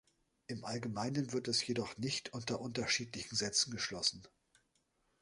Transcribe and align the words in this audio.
Im 0.47 0.65
Allgemeinen 0.65 1.31
wird 1.31 1.47
es 1.47 1.63
jedoch 1.67 1.95
nicht 1.97 2.33
unter 2.33 2.59
unterschiedlichen 2.59 3.35
Sätzen 3.35 3.69
geschlossen. 3.69 4.23